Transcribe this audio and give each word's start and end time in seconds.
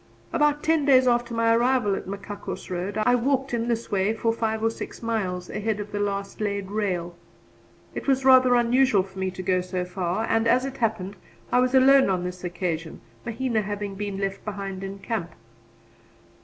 About 0.33 0.63
ten 0.63 0.83
days 0.83 1.05
after 1.07 1.31
my 1.35 1.55
arrival 1.55 1.93
at 1.93 2.07
Machakos 2.07 2.71
Road 2.71 2.97
I 3.05 3.13
walked 3.13 3.53
in 3.53 3.67
this 3.67 3.91
way 3.91 4.15
for 4.15 4.33
five 4.33 4.63
or 4.63 4.71
six 4.71 5.03
miles 5.03 5.47
ahead 5.47 5.79
of 5.79 5.91
the 5.91 5.99
last 5.99 6.41
laid 6.41 6.71
rail. 6.71 7.15
It 7.93 8.07
was 8.07 8.25
rather 8.25 8.55
unusual 8.55 9.03
for 9.03 9.19
me 9.19 9.29
to 9.29 9.43
go 9.43 9.61
so 9.61 9.85
far, 9.85 10.25
and, 10.27 10.47
as 10.47 10.65
it 10.65 10.77
happened, 10.77 11.17
I 11.51 11.59
was 11.59 11.75
alone 11.75 12.09
on 12.09 12.23
this 12.23 12.43
occasion, 12.43 12.99
Mahina 13.27 13.61
having 13.61 13.93
been 13.93 14.17
left 14.17 14.43
behind 14.43 14.83
in 14.83 14.97
camp. 14.97 15.33